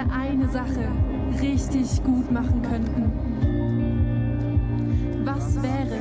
[0.00, 0.88] wir eine Sache
[1.40, 3.12] richtig gut machen könnten?
[5.24, 5.98] Was wäre,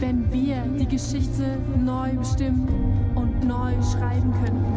[0.00, 2.68] wenn wir die Geschichte neu bestimmen
[3.14, 4.74] und neu schreiben könnten?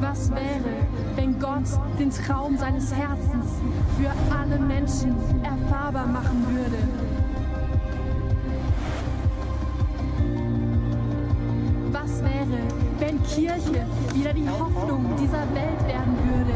[0.00, 0.86] Was wäre,
[1.16, 1.64] wenn Gott
[1.98, 3.46] den Traum seines Herzens
[3.98, 7.15] für alle Menschen erfahrbar machen würde?
[12.50, 12.68] Wäre,
[12.98, 16.52] wenn Kirche wieder die Hoffnung dieser Welt werden würde?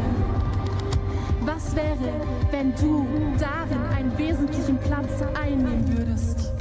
[1.42, 2.12] Was wäre,
[2.50, 3.06] wenn du
[3.38, 6.52] darin einen wesentlichen Platz einnehmen würdest?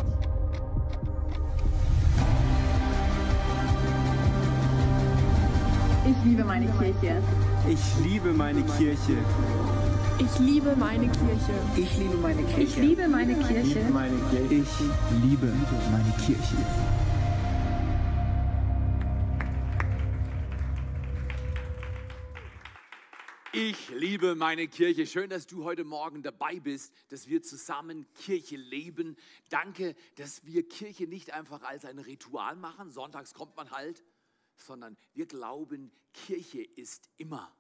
[6.05, 7.21] Ich liebe meine Kirche.
[7.67, 9.17] Ich liebe meine Kirche.
[10.17, 11.53] Ich liebe meine Kirche.
[11.77, 12.61] Ich liebe meine Kirche.
[12.61, 13.79] Ich liebe meine Kirche.
[13.93, 14.55] Meine Kirche.
[14.55, 15.53] Ich liebe
[15.91, 16.98] meine Kirche.
[24.19, 25.07] Liebe meine Kirche.
[25.07, 29.15] Schön, dass du heute Morgen dabei bist, dass wir zusammen Kirche leben.
[29.47, 32.91] Danke, dass wir Kirche nicht einfach als ein Ritual machen.
[32.91, 34.03] Sonntags kommt man halt,
[34.57, 37.55] sondern wir glauben, Kirche ist immer.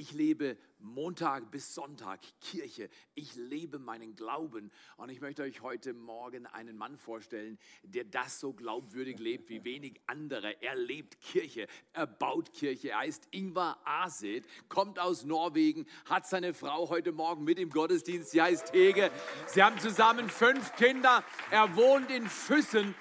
[0.00, 2.88] Ich lebe Montag bis Sonntag Kirche.
[3.16, 4.70] Ich lebe meinen Glauben.
[4.96, 9.64] Und ich möchte euch heute Morgen einen Mann vorstellen, der das so glaubwürdig lebt wie
[9.64, 10.62] wenig andere.
[10.62, 11.66] Er lebt Kirche.
[11.94, 12.90] Er baut Kirche.
[12.90, 18.30] Er heißt Ingvar Aset, kommt aus Norwegen, hat seine Frau heute Morgen mit im Gottesdienst.
[18.30, 19.10] Sie heißt Hege.
[19.48, 21.24] Sie haben zusammen fünf Kinder.
[21.50, 22.94] Er wohnt in Füssen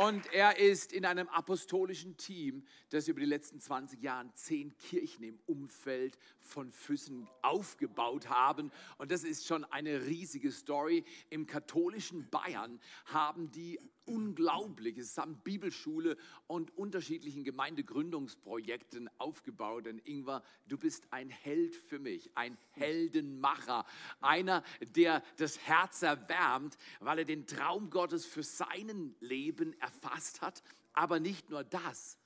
[0.00, 5.24] und er ist in einem apostolischen Team, das über die letzten 20 Jahre zehn Kirchen
[5.24, 8.72] im Umfeld von Füssen aufgebaut haben.
[8.96, 11.04] Und das ist schon eine riesige Story.
[11.28, 19.86] Im katholischen Bayern haben die Unglaubliches samt Bibelschule und unterschiedlichen Gemeindegründungsprojekten aufgebaut.
[19.86, 23.84] Denn Ingwer, du bist ein Held für mich, ein Heldenmacher,
[24.20, 24.62] einer,
[24.96, 30.62] der das Herz erwärmt, weil er den Traum Gottes für sein Leben erfasst hat.
[30.92, 32.18] Aber nicht nur das,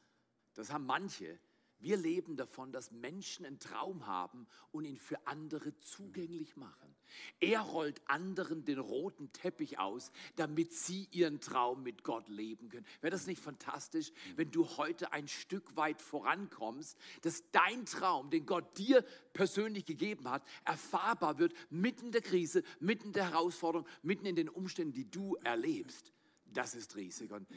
[0.55, 1.39] das haben manche.
[1.85, 6.97] Wir leben davon, dass Menschen einen Traum haben und ihn für andere zugänglich machen.
[7.41, 12.87] Er rollt anderen den roten Teppich aus, damit sie ihren Traum mit Gott leben können.
[13.03, 18.47] Wäre das nicht fantastisch, wenn du heute ein Stück weit vorankommst, dass dein Traum, den
[18.47, 23.87] Gott dir persönlich gegeben hat, erfahrbar wird mitten in der Krise, mitten in der Herausforderung,
[24.03, 26.15] mitten in den Umständen, die du erlebst.
[26.55, 27.33] Das ist riesig.
[27.33, 27.49] Und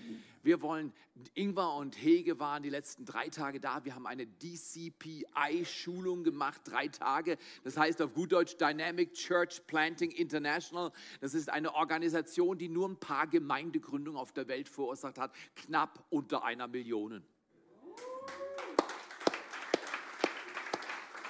[0.41, 0.91] wir wollen,
[1.35, 3.85] Ingwer und Hege waren die letzten drei Tage da.
[3.85, 7.37] Wir haben eine DCPI-Schulung gemacht, drei Tage.
[7.63, 10.91] Das heißt auf gut Deutsch Dynamic Church Planting International.
[11.21, 15.31] Das ist eine Organisation, die nur ein paar Gemeindegründungen auf der Welt verursacht hat.
[15.55, 17.23] Knapp unter einer Million.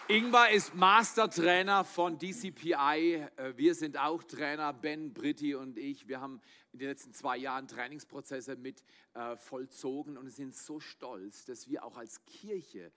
[0.10, 3.28] Ingvar ist Mastertrainer von DCPI.
[3.36, 6.08] Äh, wir sind auch Trainer, Ben, Britti und ich.
[6.08, 6.40] Wir haben
[6.78, 8.84] in den letzten zwei Jahren Trainingsprozesse mit
[9.16, 12.92] äh, vollzogen und sind so stolz, dass wir auch als Kirche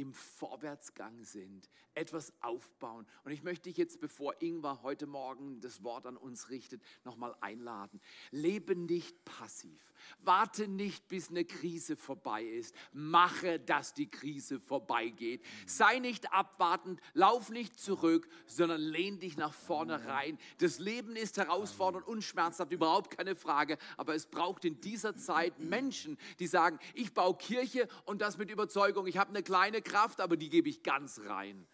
[0.00, 3.06] im Vorwärtsgang sind, etwas aufbauen.
[3.24, 7.36] Und ich möchte dich jetzt, bevor Ingvar heute Morgen das Wort an uns richtet, nochmal
[7.42, 8.00] einladen.
[8.30, 9.92] Lebe nicht passiv.
[10.22, 12.74] Warte nicht, bis eine Krise vorbei ist.
[12.92, 15.44] Mache, dass die Krise vorbeigeht.
[15.66, 20.38] Sei nicht abwartend, lauf nicht zurück, sondern lehn dich nach vorne rein.
[20.58, 23.76] Das Leben ist herausfordernd und schmerzhaft, überhaupt keine Frage.
[23.98, 28.50] Aber es braucht in dieser Zeit Menschen, die sagen, ich baue Kirche und das mit
[28.50, 29.06] Überzeugung.
[29.06, 31.66] Ich habe eine kleine Kraft, aber die gebe ich ganz rein.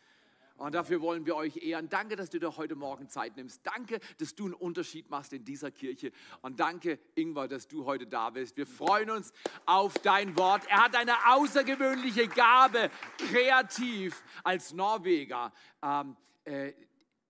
[0.59, 1.89] Und dafür wollen wir euch ehren.
[1.91, 3.61] Danke, dass du dir heute Morgen Zeit nimmst.
[3.63, 6.13] Danke, dass du einen Unterschied machst in dieser Kirche.
[6.41, 8.57] Und danke, Ingvar, dass du heute da bist.
[8.57, 9.33] Wir freuen uns
[9.67, 10.63] auf dein Wort.
[10.69, 15.53] Er hat eine außergewöhnliche Gabe, kreativ als Norweger.
[15.83, 16.73] Ähm, äh,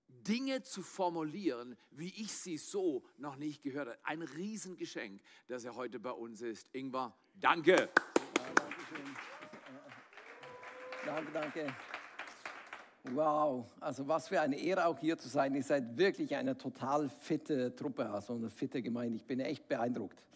[0.09, 3.99] Dinge zu formulieren, wie ich sie so noch nicht gehört habe.
[4.05, 6.69] Ein Riesengeschenk, dass er heute bei uns ist.
[6.73, 7.73] Ingvar, danke.
[7.73, 9.26] Ja, danke.
[11.07, 11.67] Danke, danke.
[13.13, 15.55] Wow, also was für eine Ehre auch hier zu sein.
[15.55, 19.15] Ihr seid wirklich eine total fitte Truppe, also eine fitte Gemeinde.
[19.15, 20.27] Ich bin echt beeindruckt.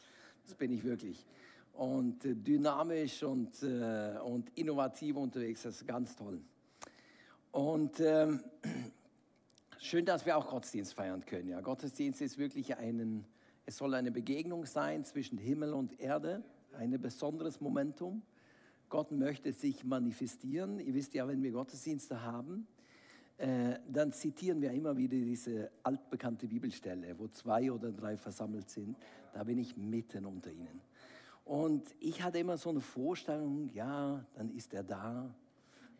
[0.44, 1.26] Das bin ich wirklich.
[1.72, 6.40] Und äh, dynamisch und, äh, und innovativ unterwegs, das ist ganz toll.
[7.50, 8.40] Und ähm,
[9.80, 11.48] schön, dass wir auch Gottesdienst feiern können.
[11.48, 13.24] Ja, Gottesdienst ist wirklich ein,
[13.66, 16.44] es soll eine Begegnung sein zwischen Himmel und Erde,
[16.78, 18.22] ein besonderes Momentum.
[18.90, 20.80] Gott möchte sich manifestieren.
[20.80, 22.66] Ihr wisst ja, wenn wir Gottesdienste haben,
[23.38, 28.96] äh, dann zitieren wir immer wieder diese altbekannte Bibelstelle, wo zwei oder drei versammelt sind.
[29.32, 30.80] Da bin ich mitten unter ihnen.
[31.44, 35.32] Und ich hatte immer so eine Vorstellung, ja, dann ist er da,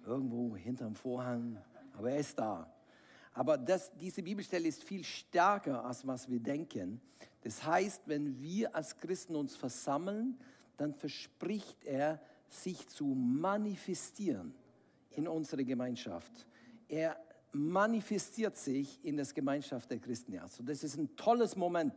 [0.04, 1.58] irgendwo hinterm Vorhang,
[1.96, 2.68] aber er ist da.
[3.32, 7.00] Aber das, diese Bibelstelle ist viel stärker, als was wir denken.
[7.42, 10.36] Das heißt, wenn wir als Christen uns versammeln,
[10.76, 12.20] dann verspricht er,
[12.50, 14.54] sich zu manifestieren
[15.12, 16.46] in unserer Gemeinschaft.
[16.88, 17.16] Er
[17.52, 20.38] manifestiert sich in das Gemeinschaft der Christen.
[20.38, 21.94] Also das ist ein tolles Moment.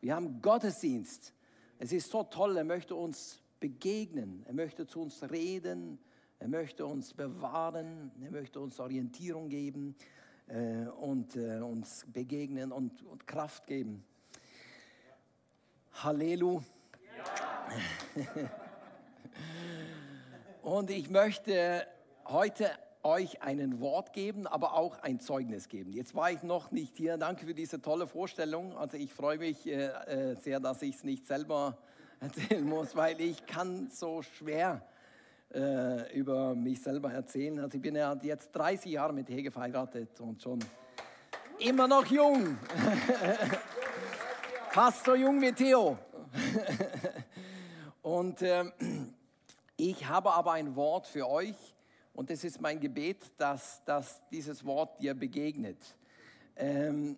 [0.00, 1.32] Wir haben Gottesdienst.
[1.78, 5.98] Es ist so toll, er möchte uns begegnen, er möchte zu uns reden,
[6.38, 9.96] er möchte uns bewahren, er möchte uns Orientierung geben
[10.46, 14.04] äh, und äh, uns begegnen und, und, Kraft geben.
[15.92, 16.62] Halleluja.
[18.16, 18.50] Ja.
[20.68, 21.86] und ich möchte
[22.26, 22.70] heute
[23.02, 25.92] euch ein Wort geben, aber auch ein Zeugnis geben.
[25.92, 27.16] Jetzt war ich noch nicht hier.
[27.16, 28.76] Danke für diese tolle Vorstellung.
[28.76, 31.78] Also ich freue mich äh, äh sehr, dass ich es nicht selber
[32.20, 34.82] erzählen muss, weil ich kann so schwer
[35.54, 37.60] äh, über mich selber erzählen.
[37.60, 40.58] Also ich bin ja jetzt 30 Jahre mit Hege verheiratet und schon
[41.60, 42.58] immer noch jung.
[44.70, 45.96] Fast so jung wie Theo.
[48.02, 48.64] und äh,
[49.78, 51.54] ich habe aber ein Wort für euch
[52.12, 55.78] und es ist mein Gebet, dass, dass dieses Wort dir begegnet.
[56.56, 57.16] Ähm,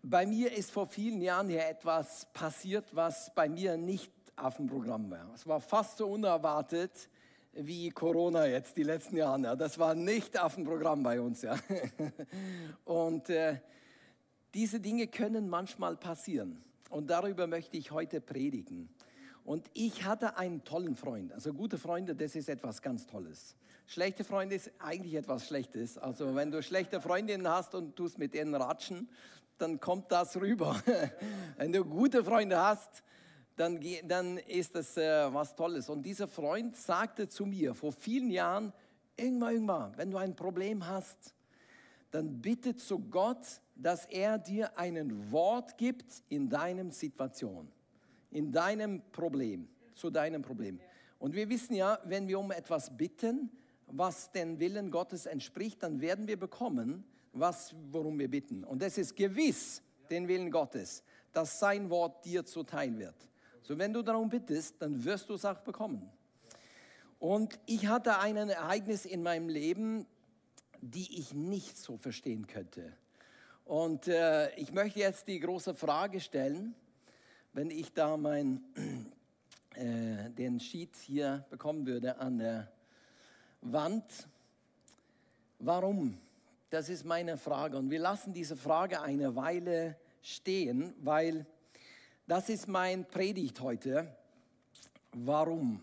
[0.00, 4.68] bei mir ist vor vielen Jahren hier etwas passiert, was bei mir nicht auf dem
[4.68, 5.28] Programm war.
[5.34, 7.08] Es war fast so unerwartet
[7.52, 9.42] wie Corona jetzt die letzten Jahre.
[9.42, 9.56] Ja.
[9.56, 11.42] Das war nicht auf dem Programm bei uns.
[11.42, 11.56] Ja.
[12.84, 13.58] Und äh,
[14.54, 16.62] diese Dinge können manchmal passieren.
[16.90, 18.88] Und darüber möchte ich heute predigen.
[19.44, 21.32] Und ich hatte einen tollen Freund.
[21.32, 23.56] Also gute Freunde, das ist etwas ganz Tolles.
[23.86, 25.98] Schlechte Freunde ist eigentlich etwas Schlechtes.
[25.98, 29.08] Also wenn du schlechte Freundinnen hast und tust mit denen ratschen,
[29.58, 30.80] dann kommt das rüber.
[31.56, 33.02] wenn du gute Freunde hast,
[33.56, 35.88] dann, dann ist das äh, was Tolles.
[35.88, 38.72] Und dieser Freund sagte zu mir vor vielen Jahren,
[39.16, 41.34] irgendwann, irgendwann, wenn du ein Problem hast,
[42.12, 47.70] dann bitte zu Gott, dass er dir ein Wort gibt in deinem Situation
[48.32, 50.80] in deinem Problem, zu deinem Problem.
[51.18, 53.50] Und wir wissen ja, wenn wir um etwas bitten,
[53.86, 58.64] was den Willen Gottes entspricht, dann werden wir bekommen, was, worum wir bitten.
[58.64, 63.14] Und es ist gewiss den Willen Gottes, dass sein Wort dir zuteil wird.
[63.62, 66.10] So, wenn du darum bittest, dann wirst du es auch bekommen.
[67.18, 70.06] Und ich hatte ein Ereignis in meinem Leben,
[70.80, 72.92] die ich nicht so verstehen könnte.
[73.64, 76.74] Und äh, ich möchte jetzt die große Frage stellen,
[77.52, 78.62] wenn ich da mein,
[79.74, 82.72] äh, den Sheet hier bekommen würde an der
[83.60, 84.04] Wand.
[85.58, 86.18] Warum?
[86.70, 87.76] Das ist meine Frage.
[87.76, 91.46] Und wir lassen diese Frage eine Weile stehen, weil
[92.26, 94.16] das ist mein Predigt heute.
[95.12, 95.82] Warum?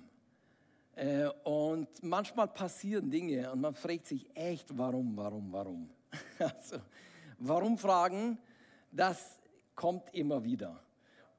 [0.96, 5.90] Äh, und manchmal passieren Dinge und man fragt sich echt, warum, warum, warum?
[6.40, 6.78] Also,
[7.38, 8.40] warum fragen?
[8.92, 9.38] Das
[9.76, 10.82] kommt immer wieder.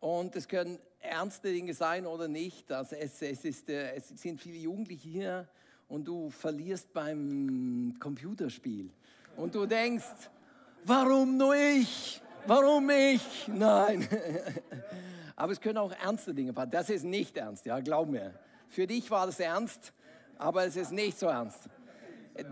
[0.00, 2.70] Und es können ernste Dinge sein oder nicht.
[2.72, 5.48] Also es, es, ist, äh, es sind viele Jugendliche hier
[5.88, 8.90] und du verlierst beim Computerspiel.
[9.36, 10.30] Und du denkst,
[10.84, 12.20] warum nur ich?
[12.46, 13.48] Warum ich?
[13.48, 14.08] Nein.
[15.36, 16.70] Aber es können auch ernste Dinge passieren.
[16.70, 18.34] Das ist nicht ernst, ja, glaub mir.
[18.68, 19.92] Für dich war das ernst,
[20.38, 21.68] aber es ist nicht so ernst.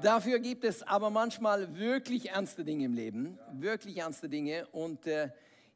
[0.02, 4.66] Dafür gibt es aber manchmal wirklich ernste Dinge im Leben, wirklich ernste Dinge.
[4.72, 5.28] Und äh,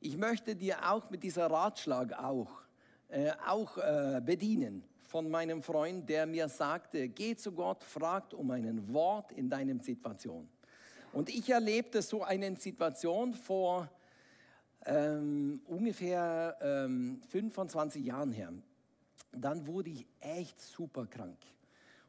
[0.02, 2.50] ich möchte dir auch mit dieser Ratschlag auch,
[3.08, 8.50] äh, auch äh, bedienen von meinem Freund, der mir sagte, geh zu Gott, fragt um
[8.50, 10.48] ein Wort in deiner Situation.
[11.12, 13.88] Und ich erlebte so eine Situation vor
[14.86, 18.52] ähm, ungefähr ähm, 25 Jahren her.
[19.30, 21.38] Dann wurde ich echt super krank.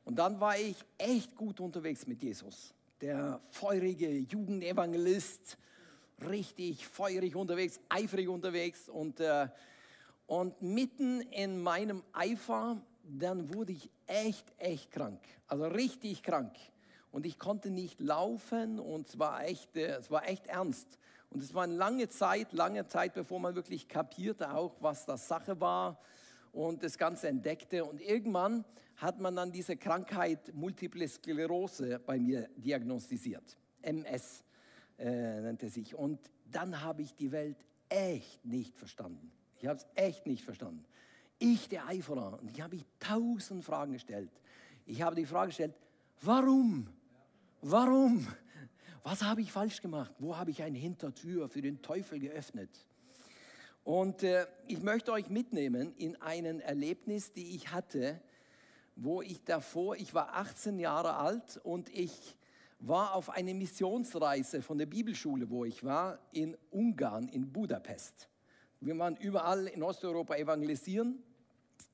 [0.03, 2.73] Und dann war ich echt gut unterwegs mit Jesus.
[3.01, 5.57] Der feurige Jugendevangelist,
[6.21, 9.47] richtig feurig unterwegs, eifrig unterwegs und, äh,
[10.27, 16.55] und mitten in meinem Eifer, dann wurde ich echt, echt krank, also richtig krank.
[17.11, 20.97] Und ich konnte nicht laufen und es war echt, äh, es war echt ernst.
[21.29, 25.27] Und es war eine lange Zeit, lange Zeit, bevor man wirklich kapierte auch, was das
[25.27, 25.99] Sache war
[26.51, 27.85] und das Ganze entdeckte.
[27.85, 28.65] Und irgendwann
[28.97, 34.43] hat man dann diese Krankheit Multiple Sklerose bei mir diagnostiziert, MS
[34.97, 35.95] äh, nannte sich.
[35.95, 36.19] Und
[36.51, 37.57] dann habe ich die Welt
[37.89, 39.31] echt nicht verstanden.
[39.59, 40.83] Ich habe es echt nicht verstanden.
[41.39, 44.31] Ich, der Eiferer, und ich habe mich tausend Fragen gestellt.
[44.85, 45.73] Ich habe die Frage gestellt,
[46.21, 46.87] warum?
[47.61, 48.27] Warum?
[49.03, 50.13] Was habe ich falsch gemacht?
[50.19, 52.69] Wo habe ich eine Hintertür für den Teufel geöffnet?
[53.83, 58.21] Und äh, ich möchte euch mitnehmen in ein Erlebnis, die ich hatte,
[58.95, 62.37] wo ich davor, ich war 18 Jahre alt und ich
[62.85, 68.27] war auf eine Missionsreise von der Bibelschule, wo ich war, in Ungarn, in Budapest.
[68.81, 71.23] Wir waren überall in Osteuropa evangelisieren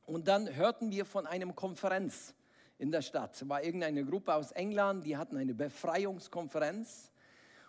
[0.07, 2.33] und dann hörten wir von einem Konferenz
[2.79, 3.35] in der Stadt.
[3.35, 7.11] Es war irgendeine Gruppe aus England, die hatten eine Befreiungskonferenz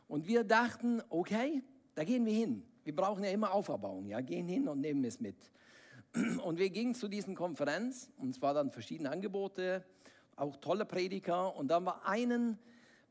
[0.08, 1.62] und wir dachten, okay,
[1.94, 2.62] da gehen wir hin.
[2.84, 5.36] Wir brauchen ja immer Auferbauung, ja, gehen hin und nehmen es mit.
[6.42, 9.84] Und wir gingen zu diesen Konferenz und es waren dann verschiedene Angebote,
[10.34, 12.58] auch tolle Prediger und dann war einen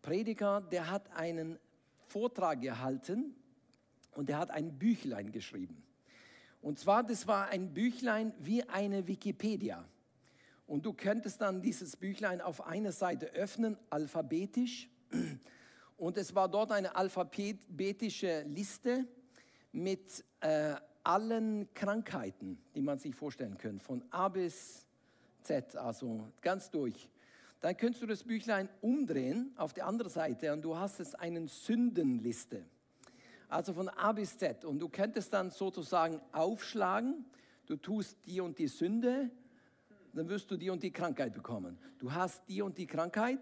[0.02, 1.60] Prediger, der hat einen
[2.08, 3.36] Vortrag gehalten
[4.16, 5.84] und der hat ein Büchlein geschrieben.
[6.62, 9.86] Und zwar, das war ein Büchlein wie eine Wikipedia.
[10.68, 14.90] Und du könntest dann dieses Büchlein auf einer Seite öffnen, alphabetisch.
[15.98, 19.06] Und es war dort eine alphabetische Liste
[19.72, 24.86] mit äh, allen Krankheiten, die man sich vorstellen kann, von A bis
[25.44, 27.10] Z, also ganz durch.
[27.62, 31.48] Dann könntest du das Büchlein umdrehen auf die andere Seite und du hast es eine
[31.48, 32.64] Sündenliste.
[33.50, 34.64] Also von A bis Z.
[34.64, 37.26] Und du könntest dann sozusagen aufschlagen,
[37.66, 39.30] du tust die und die Sünde,
[40.14, 41.78] dann wirst du die und die Krankheit bekommen.
[41.98, 43.40] Du hast die und die Krankheit,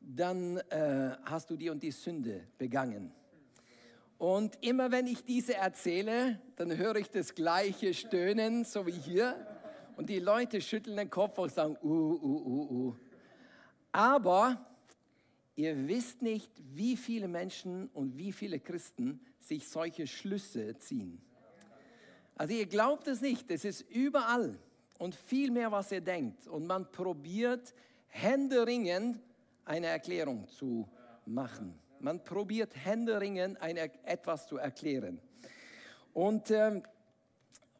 [0.00, 3.12] dann äh, hast du die und die Sünde begangen.
[4.18, 9.34] Und immer wenn ich diese erzähle, dann höre ich das gleiche Stöhnen, so wie hier.
[9.96, 12.96] Und die Leute schütteln den Kopf und sagen, uh, uh, uh, uh.
[13.92, 14.64] Aber
[15.54, 21.20] ihr wisst nicht, wie viele Menschen und wie viele Christen sich solche Schlüsse ziehen.
[22.36, 24.58] Also ihr glaubt es nicht, es ist überall
[24.98, 26.48] und viel mehr, was ihr denkt.
[26.48, 27.74] Und man probiert
[28.08, 29.20] händeringend
[29.64, 30.88] eine Erklärung zu
[31.26, 31.78] machen.
[32.00, 35.20] Man probiert händeringend eine, etwas zu erklären.
[36.14, 36.82] Und, ähm,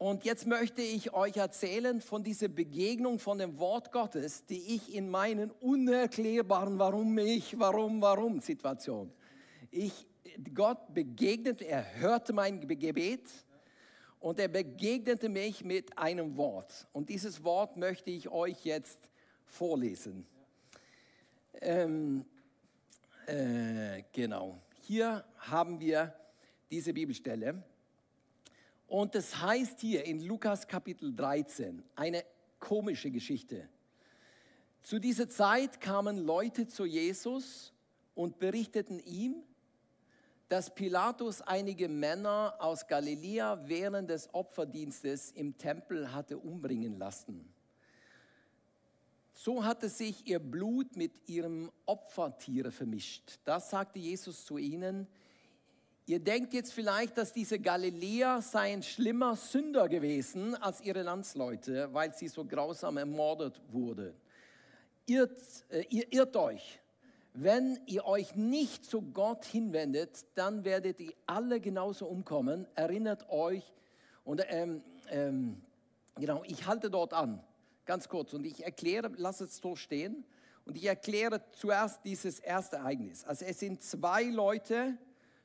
[0.02, 4.92] und jetzt möchte ich euch erzählen von dieser Begegnung von dem Wort Gottes, die ich
[4.92, 9.12] in meinen unerklärbaren Warum ich, warum, warum Situation.
[9.70, 10.08] Ich,
[10.52, 13.30] Gott begegnete, er hörte mein Gebet
[14.18, 16.88] und er begegnete mich mit einem Wort.
[16.92, 19.08] Und dieses Wort möchte ich euch jetzt
[19.44, 20.26] vorlesen.
[21.60, 22.24] Ähm,
[23.28, 24.58] äh, genau.
[24.80, 26.12] Hier haben wir
[26.72, 27.62] diese Bibelstelle.
[28.92, 32.26] Und es heißt hier in Lukas Kapitel 13, eine
[32.58, 33.66] komische Geschichte.
[34.82, 37.72] Zu dieser Zeit kamen Leute zu Jesus
[38.14, 39.36] und berichteten ihm,
[40.50, 47.50] dass Pilatus einige Männer aus Galiläa während des Opferdienstes im Tempel hatte umbringen lassen.
[49.32, 53.38] So hatte sich ihr Blut mit ihrem Opfertiere vermischt.
[53.44, 55.06] Das sagte Jesus zu ihnen.
[56.12, 62.12] Ihr denkt jetzt vielleicht, dass diese Galiläer seien schlimmer Sünder gewesen als ihre Landsleute, weil
[62.12, 64.12] sie so grausam ermordet wurden.
[65.06, 65.40] Irrt,
[65.70, 66.82] äh, ihr irrt euch.
[67.32, 72.66] Wenn ihr euch nicht zu Gott hinwendet, dann werdet ihr alle genauso umkommen.
[72.74, 73.72] Erinnert euch.
[74.22, 75.62] Und ähm, ähm,
[76.16, 77.42] genau, ich halte dort an.
[77.86, 78.34] Ganz kurz.
[78.34, 80.26] Und ich erkläre, lass es so stehen.
[80.66, 83.24] Und ich erkläre zuerst dieses erste Ereignis.
[83.24, 84.98] Also es sind zwei Leute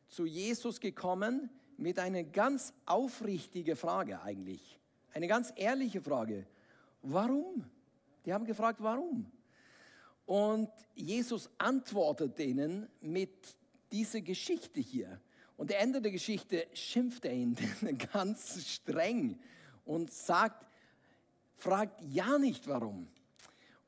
[0.08, 4.80] zu Jesus gekommen mit einer ganz aufrichtigen Frage eigentlich.
[5.14, 6.46] Eine ganz ehrliche Frage.
[7.02, 7.66] Warum?
[8.26, 9.32] Die haben gefragt, warum?
[10.26, 13.56] Und Jesus antwortet denen mit
[13.92, 15.22] dieser Geschichte hier.
[15.56, 17.58] Und am Ende der Geschichte schimpft er ihn
[18.14, 19.40] ganz streng
[19.86, 20.66] und sagt,
[21.56, 23.08] fragt ja nicht warum.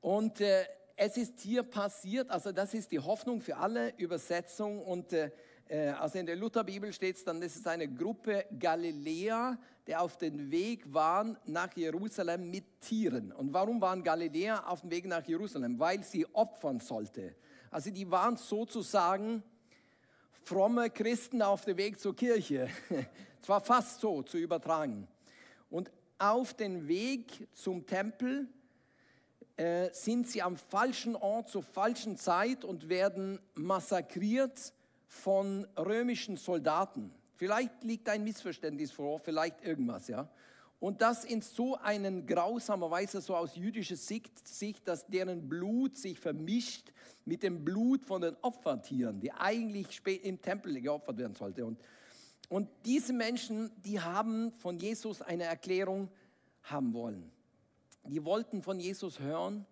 [0.01, 5.13] Und äh, es ist hier passiert, also das ist die Hoffnung für alle Übersetzungen und
[5.13, 5.31] äh,
[5.77, 10.49] also in der Lutherbibel steht es dann, das ist eine Gruppe Galiläer, die auf dem
[10.49, 13.31] Weg waren nach Jerusalem mit Tieren.
[13.31, 15.79] Und warum waren Galiläer auf dem Weg nach Jerusalem?
[15.79, 17.35] Weil sie opfern sollte.
[17.69, 19.43] Also die waren sozusagen
[20.43, 22.69] fromme Christen auf dem Weg zur Kirche.
[23.41, 25.07] Es war fast so zu übertragen.
[25.69, 28.49] Und auf den Weg zum Tempel
[29.55, 34.73] äh, sind sie am falschen Ort zur falschen Zeit und werden massakriert
[35.09, 37.11] von römischen Soldaten.
[37.35, 40.29] Vielleicht liegt ein Missverständnis vor, vielleicht irgendwas, ja.
[40.79, 46.17] Und das in so einen grausamer Weise, so aus jüdischer Sicht, dass deren Blut sich
[46.17, 46.93] vermischt
[47.25, 51.65] mit dem Blut von den Opfertieren, die eigentlich im Tempel geopfert werden sollte.
[51.65, 51.79] Und
[52.49, 56.09] und diese Menschen, die haben von Jesus eine Erklärung
[56.63, 57.31] haben wollen.
[58.05, 59.67] Die wollten von Jesus hören,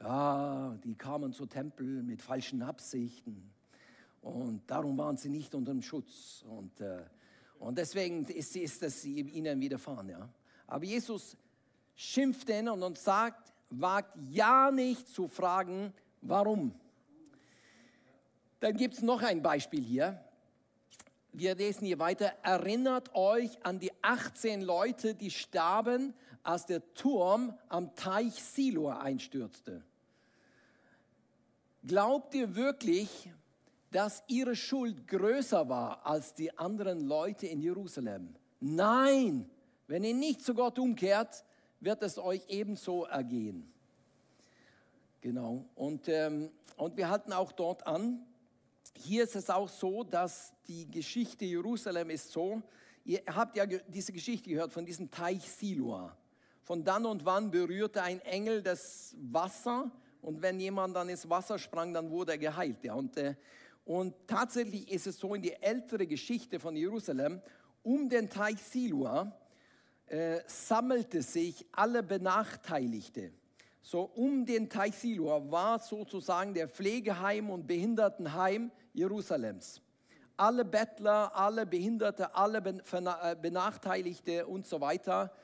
[0.00, 3.50] ja, die kamen zu Tempel mit falschen Absichten
[4.22, 6.44] und darum waren sie nicht unter dem Schutz.
[6.48, 7.04] Und, äh,
[7.58, 10.08] Und deswegen ist, ist das ihnen widerfahren.
[10.08, 10.28] Ja.
[10.66, 11.36] Aber Jesus
[11.94, 16.74] schimpft ihn und sagt, wagt ja nicht zu fragen, warum.
[18.60, 20.24] Dann gibt es noch ein Beispiel hier.
[21.32, 22.32] Wir lesen hier weiter.
[22.42, 29.84] Erinnert euch an die 18 Leute, die starben, als der Turm am Teich Siloa einstürzte.
[31.86, 33.30] Glaubt ihr wirklich,
[33.90, 38.34] dass ihre Schuld größer war als die anderen Leute in Jerusalem?
[38.60, 39.48] Nein,
[39.86, 41.44] wenn ihr nicht zu Gott umkehrt,
[41.80, 43.72] wird es euch ebenso ergehen.
[45.20, 48.24] Genau, und, ähm, und wir halten auch dort an,
[48.96, 52.62] hier ist es auch so, dass die Geschichte Jerusalem ist so,
[53.04, 56.16] ihr habt ja diese Geschichte gehört von diesem Teich Siloa.
[56.62, 59.90] Von dann und wann berührte ein Engel das Wasser
[60.22, 62.84] und wenn jemand dann ins Wasser sprang, dann wurde er geheilt.
[62.84, 62.94] Ja.
[62.94, 63.34] Und, äh,
[63.90, 67.42] und tatsächlich ist es so in die ältere Geschichte von Jerusalem,
[67.82, 69.36] um den Teich Siloa
[70.06, 73.32] äh, sammelte sich alle Benachteiligte.
[73.82, 79.82] So um den Teich Siloa war sozusagen der Pflegeheim und Behindertenheim Jerusalems.
[80.36, 85.34] Alle Bettler, alle Behinderte, alle äh, Benachteiligte und so weiter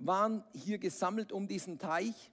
[0.00, 2.32] waren hier gesammelt um diesen Teich.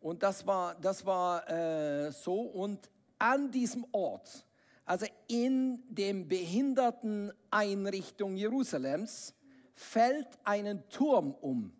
[0.00, 2.40] Und das war, das war äh, so.
[2.40, 4.47] Und an diesem Ort,
[4.88, 9.34] also in dem Behinderteneinrichtung Jerusalems,
[9.74, 11.74] fällt einen Turm um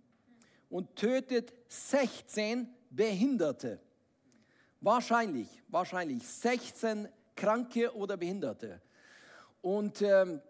[0.69, 3.81] und tötet 16 Behinderte.
[4.83, 8.83] Wahrscheinlich, wahrscheinlich 16 Kranke oder Behinderte.
[9.62, 10.43] Und ähm,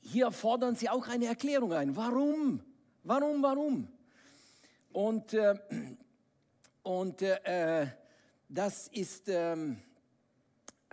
[0.00, 1.94] hier fordern sie auch eine Erklärung ein.
[1.94, 2.62] Warum?
[3.04, 3.86] Warum, warum?
[4.92, 5.56] Und, äh,
[6.82, 7.86] und äh,
[8.48, 9.56] das ist, äh,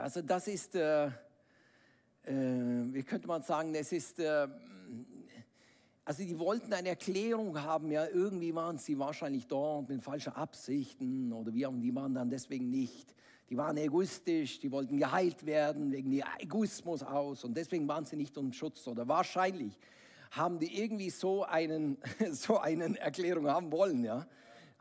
[0.01, 1.11] also das ist, äh, äh,
[2.25, 4.47] wie könnte man sagen, es ist, äh,
[6.05, 11.31] also die wollten eine Erklärung haben, ja, irgendwie waren sie wahrscheinlich dort mit falschen Absichten
[11.33, 13.15] oder wir, die waren dann deswegen nicht
[13.49, 18.15] die waren egoistisch, die wollten geheilt werden wegen ihr Egoismus aus und deswegen waren sie
[18.15, 19.77] nicht unter Schutz oder wahrscheinlich
[20.31, 21.97] haben die irgendwie so einen
[22.31, 24.27] so eine Erklärung haben wollen, ja.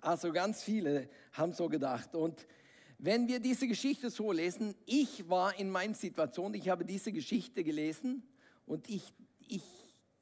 [0.00, 2.46] Also ganz viele haben so gedacht und
[2.98, 7.62] wenn wir diese Geschichte so lesen, ich war in meiner Situation, ich habe diese Geschichte
[7.62, 8.22] gelesen
[8.66, 9.02] und ich
[9.46, 9.62] ich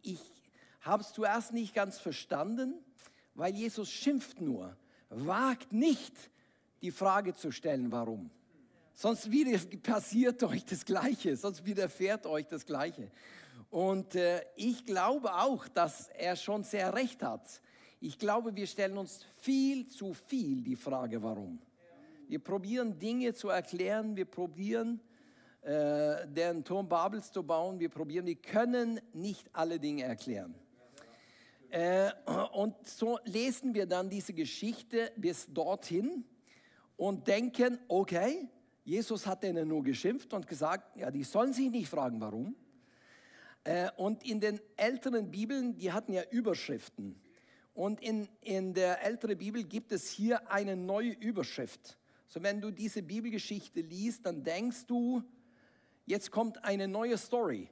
[0.03, 0.21] ich
[0.83, 2.75] habe es zuerst nicht ganz verstanden,
[3.35, 4.77] weil Jesus schimpft nur,
[5.09, 6.15] wagt nicht
[6.83, 8.31] die Frage zu stellen, warum.
[8.95, 13.11] Sonst wieder passiert euch das Gleiche, sonst widerfährt euch das Gleiche.
[13.71, 17.61] Und äh, ich glaube auch, dass er schon sehr recht hat.
[18.01, 21.59] Ich glaube, wir stellen uns viel zu viel die Frage, warum.
[22.29, 25.01] Wir probieren Dinge zu erklären, wir probieren
[25.63, 30.55] äh, den Turm Babels zu bauen, wir probieren, wir können nicht alle Dinge erklären.
[31.71, 32.11] Äh,
[32.53, 36.25] und so lesen wir dann diese Geschichte bis dorthin
[36.97, 38.49] und denken, okay,
[38.85, 42.57] Jesus hat denen nur geschimpft und gesagt, ja, die sollen sich nicht fragen, warum.
[43.63, 47.21] Äh, und in den älteren Bibeln, die hatten ja Überschriften.
[47.73, 51.99] Und in, in der älteren Bibel gibt es hier eine neue Überschrift.
[52.29, 55.23] So, wenn du diese Bibelgeschichte liest, dann denkst du,
[56.07, 57.69] jetzt kommt eine neue Story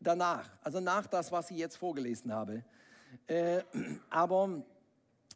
[0.00, 2.64] danach, also nach das, was ich jetzt vorgelesen habe.
[3.26, 3.62] Äh,
[4.10, 4.64] aber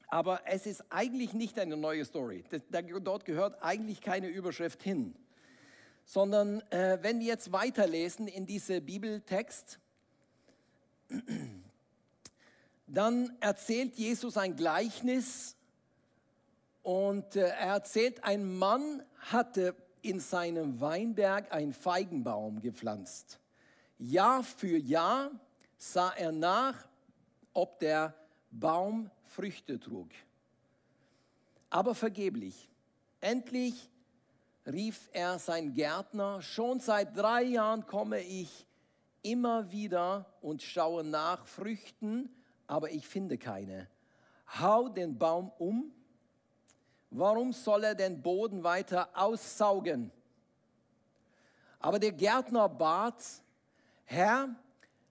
[0.09, 2.43] aber es ist eigentlich nicht eine neue Story.
[3.03, 5.15] dort gehört eigentlich keine Überschrift hin.
[6.07, 9.79] Sondern äh, wenn wir jetzt weiterlesen in diese Bibeltext,
[12.87, 15.57] dann erzählt Jesus ein Gleichnis
[16.89, 23.39] und äh, er erzählt, ein Mann hatte in seinem Weinberg einen Feigenbaum gepflanzt.
[23.99, 25.31] Jahr für Jahr
[25.77, 26.89] sah er nach,
[27.53, 28.15] ob der
[28.51, 30.09] Baum Früchte trug.
[31.69, 32.71] Aber vergeblich.
[33.21, 33.91] Endlich
[34.65, 38.65] rief er sein Gärtner, schon seit drei Jahren komme ich
[39.21, 42.31] immer wieder und schaue nach Früchten,
[42.67, 43.91] aber ich finde keine.
[44.59, 45.93] Hau den Baum um.
[47.11, 50.11] Warum soll er den Boden weiter aussaugen?
[51.81, 53.23] Aber der Gärtner bat,
[54.05, 54.55] Herr,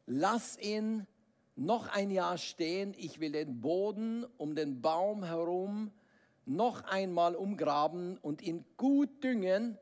[0.06, 1.08] lass ihn
[1.56, 5.92] noch ein Jahr stehen, ich will den Boden um den Baum herum
[6.46, 9.78] noch einmal umgraben und ihn gut düngen.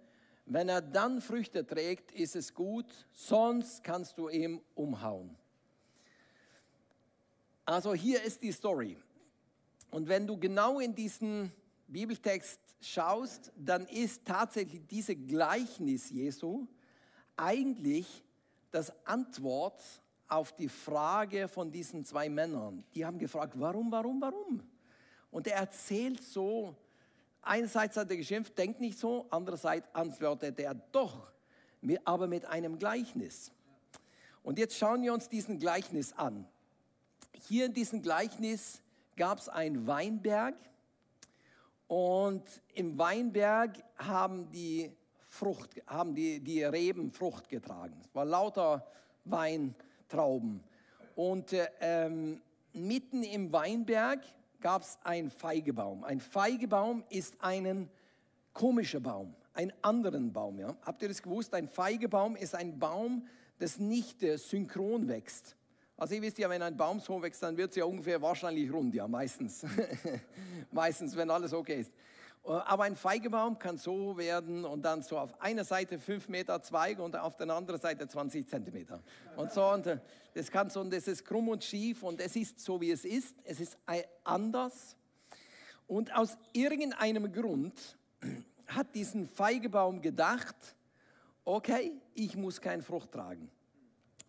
[0.46, 5.36] Wenn er dann Früchte trägt, ist es gut, sonst kannst du ihn umhauen.
[7.66, 8.98] Also hier ist die Story.
[9.92, 11.52] Und wenn du genau in diesen
[11.88, 16.68] Bibeltext schaust, dann ist tatsächlich diese Gleichnis Jesu
[17.38, 18.24] eigentlich
[18.72, 19.82] das Antwort
[20.28, 22.84] auf die Frage von diesen zwei Männern.
[22.94, 24.64] Die haben gefragt, warum, warum, warum?
[25.32, 26.76] Und er erzählt so,
[27.42, 31.32] einerseits hat er geschimpft, denkt nicht so, andererseits antwortet er doch,
[32.04, 33.52] aber mit einem Gleichnis.
[34.44, 36.48] Und jetzt schauen wir uns diesen Gleichnis an.
[37.48, 38.82] Hier in diesem Gleichnis
[39.16, 40.56] gab es einen Weinberg
[41.88, 42.44] und
[42.74, 44.92] im Weinberg haben die
[45.28, 47.96] Frucht, haben die, die Reben Frucht getragen.
[48.02, 48.86] Es war lauter
[49.26, 50.64] Weintrauben.
[51.16, 52.42] Und äh, ähm,
[52.74, 54.22] mitten im Weinberg
[54.62, 56.04] gab es einen Feigebaum.
[56.04, 57.90] Ein Feigebaum ist ein
[58.54, 60.60] komischer Baum, ein anderen Baum.
[60.60, 60.76] Ja?
[60.82, 61.54] Habt ihr das gewusst?
[61.54, 63.28] Ein Feigebaum ist ein Baum,
[63.60, 65.56] das nicht äh, synchron wächst.
[65.98, 68.72] Also ihr wisst ja, wenn ein Baum so wächst, dann wird es ja ungefähr wahrscheinlich
[68.72, 69.66] rund, ja, meistens.
[70.72, 71.92] meistens, wenn alles okay ist.
[72.46, 76.62] Äh, aber ein Feigebaum kann so werden und dann so auf einer Seite 5 Meter
[76.62, 79.02] Zweig und auf der anderen Seite 20 Zentimeter.
[79.38, 80.00] Und so, und äh,
[80.34, 83.06] das kann so, und das ist krumm und schief und es ist so, wie es
[83.06, 83.36] ist.
[83.46, 83.78] Es ist
[84.24, 84.98] anders.
[85.88, 87.98] Und aus irgendeinem Grund
[88.68, 90.56] hat diesen Feigebaum gedacht,
[91.46, 93.50] okay, ich muss keine Frucht tragen.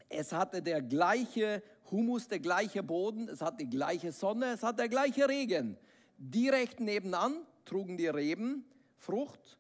[0.08, 4.78] Es hatte der gleiche Humus, der gleiche Boden, es hat die gleiche Sonne, es hat
[4.78, 5.76] der gleiche Regen.
[6.18, 8.64] Direkt nebenan trugen die Reben
[8.96, 9.58] Frucht.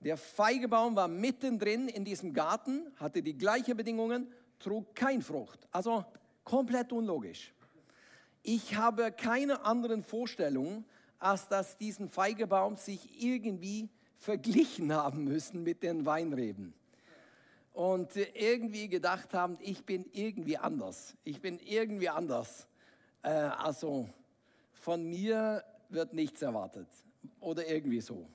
[0.00, 5.68] Der Feigebaum war mittendrin in diesem Garten, hatte die gleichen Bedingungen, trug kein Frucht.
[5.70, 6.04] Also
[6.44, 7.52] komplett unlogisch.
[8.42, 10.86] Ich habe keine anderen Vorstellungen,
[11.18, 16.74] als dass diesen Feigebaum sich irgendwie verglichen haben müssen mit den Weinreben
[17.72, 21.14] und irgendwie gedacht haben, ich bin irgendwie anders.
[21.24, 22.66] Ich bin irgendwie anders.
[23.22, 24.08] Äh, also
[24.72, 26.88] von mir wird nichts erwartet
[27.40, 28.26] oder irgendwie so.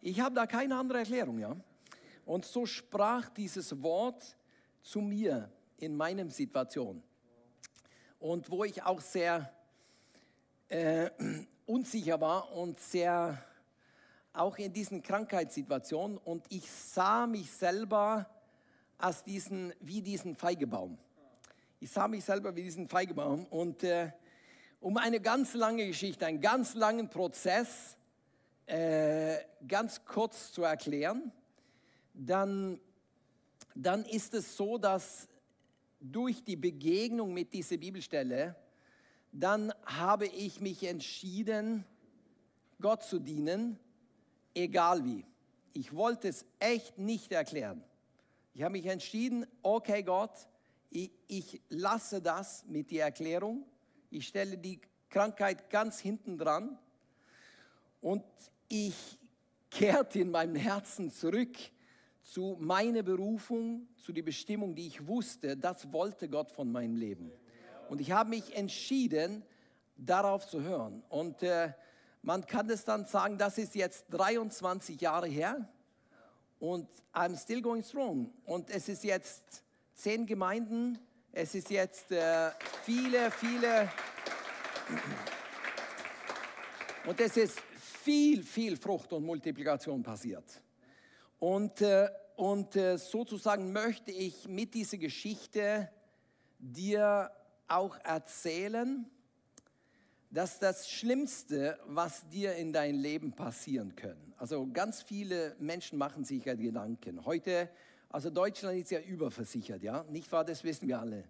[0.00, 1.56] Ich habe da keine andere Erklärung, ja.
[2.24, 4.36] Und so sprach dieses Wort
[4.82, 7.02] zu mir in meiner Situation.
[8.20, 9.52] Und wo ich auch sehr
[10.68, 11.10] äh,
[11.66, 13.42] unsicher war und sehr
[14.32, 18.26] auch in diesen Krankheitssituationen und ich sah mich selber
[18.98, 20.98] als diesen, wie diesen Feigebaum.
[21.80, 24.10] Ich sah mich selber wie diesen Feigebaum und äh,
[24.80, 27.96] um eine ganz lange Geschichte, einen ganz langen Prozess
[28.66, 31.32] äh, ganz kurz zu erklären,
[32.12, 32.80] dann,
[33.74, 35.28] dann ist es so, dass
[36.00, 38.56] durch die Begegnung mit dieser Bibelstelle,
[39.32, 41.84] dann habe ich mich entschieden,
[42.80, 43.78] Gott zu dienen,
[44.54, 45.24] egal wie.
[45.72, 47.82] Ich wollte es echt nicht erklären.
[48.58, 50.32] Ich habe mich entschieden, okay Gott,
[50.90, 53.64] ich, ich lasse das mit der Erklärung.
[54.10, 56.76] Ich stelle die Krankheit ganz hinten dran
[58.00, 58.24] und
[58.66, 58.96] ich
[59.70, 61.56] kehrte in meinem Herzen zurück
[62.24, 67.30] zu meiner Berufung, zu der Bestimmung, die ich wusste, das wollte Gott von meinem Leben.
[67.88, 69.44] Und ich habe mich entschieden,
[69.96, 71.04] darauf zu hören.
[71.10, 71.74] Und äh,
[72.22, 75.68] man kann es dann sagen, das ist jetzt 23 Jahre her
[76.60, 78.32] und I'm still going strong.
[78.44, 79.62] Und es ist jetzt
[79.94, 80.98] zehn Gemeinden,
[81.32, 82.50] es ist jetzt äh,
[82.84, 83.90] viele, viele.
[87.06, 90.62] Und es ist viel, viel Frucht und Multiplikation passiert.
[91.38, 95.90] Und, äh, und äh, sozusagen möchte ich mit dieser Geschichte
[96.58, 97.30] dir
[97.68, 99.06] auch erzählen,
[100.30, 104.27] dass das Schlimmste, was dir in dein Leben passieren kann.
[104.38, 107.26] Also ganz viele Menschen machen sich ja Gedanken.
[107.26, 107.68] Heute,
[108.08, 110.44] also Deutschland ist ja überversichert, ja, nicht wahr?
[110.44, 111.24] Das wissen wir alle.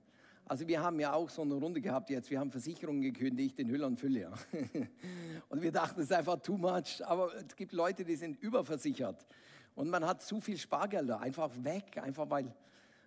[0.44, 3.70] Also wir haben ja auch so eine Runde gehabt jetzt, wir haben Versicherungen gekündigt in
[3.70, 4.20] Hülle und Fülle.
[4.20, 4.32] Ja.
[5.48, 9.26] Und wir dachten, es ist einfach too much, aber es gibt Leute, die sind überversichert.
[9.74, 12.54] Und man hat zu viel Spargelder einfach weg, einfach weil,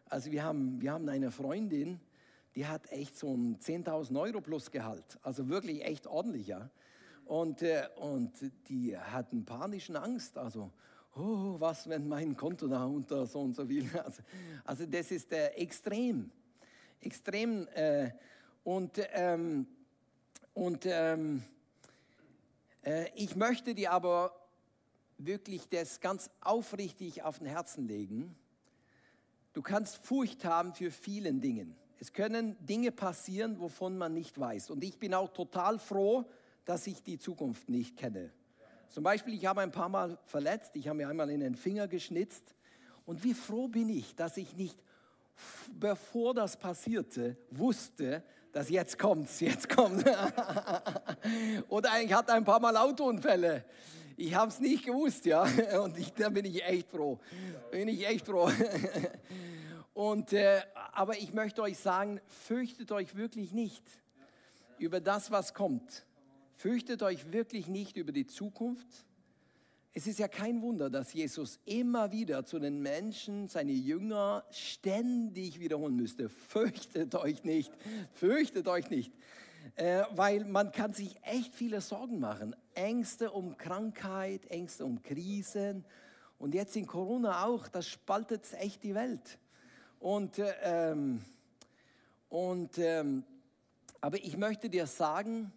[0.09, 1.99] also wir haben, wir haben eine Freundin,
[2.55, 5.19] die hat echt so ein 10.000 Euro plus Gehalt.
[5.21, 6.71] Also wirklich echt ordentlich, ja.
[7.25, 8.31] Und, äh, und
[8.67, 10.37] die hatten panischen Angst.
[10.37, 10.71] Also,
[11.15, 13.89] oh, was, wenn mein Konto da unter so und so viel.
[14.03, 14.23] Also,
[14.65, 16.31] also das ist äh, extrem.
[16.99, 17.67] Extrem.
[17.69, 18.11] Äh,
[18.63, 19.67] und ähm,
[20.53, 21.43] und ähm,
[22.83, 24.35] äh, ich möchte dir aber
[25.17, 28.35] wirklich das ganz aufrichtig auf den Herzen legen.
[29.53, 31.75] Du kannst Furcht haben für vielen Dingen.
[31.99, 34.71] Es können Dinge passieren, wovon man nicht weiß.
[34.71, 36.25] Und ich bin auch total froh,
[36.65, 38.31] dass ich die Zukunft nicht kenne.
[38.89, 41.87] Zum Beispiel, ich habe ein paar Mal verletzt, ich habe mir einmal in den Finger
[41.87, 42.55] geschnitzt.
[43.05, 44.77] Und wie froh bin ich, dass ich nicht,
[45.79, 50.05] bevor das passierte, wusste, dass jetzt kommt's, jetzt kommt.
[51.69, 53.63] Oder ich hatte ein paar Mal Autounfälle.
[54.17, 55.43] Ich habe es nicht gewusst, ja.
[55.83, 57.19] Und ich, da bin ich echt froh.
[57.71, 58.51] Bin ich echt froh.
[59.93, 60.61] Und, äh,
[60.93, 63.83] aber ich möchte euch sagen, fürchtet euch wirklich nicht
[64.77, 66.05] über das, was kommt.
[66.61, 68.85] Fürchtet euch wirklich nicht über die Zukunft.
[69.93, 75.59] Es ist ja kein Wunder, dass Jesus immer wieder zu den Menschen, seine Jünger, ständig
[75.59, 76.29] wiederholen müsste.
[76.29, 77.71] Fürchtet euch nicht,
[78.13, 79.11] fürchtet euch nicht.
[79.73, 82.55] Äh, weil man kann sich echt viele Sorgen machen.
[82.75, 85.83] Ängste um Krankheit, Ängste um Krisen.
[86.37, 89.39] Und jetzt in Corona auch, das spaltet echt die Welt.
[89.99, 91.25] Und, äh, ähm,
[92.29, 93.23] und, ähm,
[93.99, 95.51] aber ich möchte dir sagen,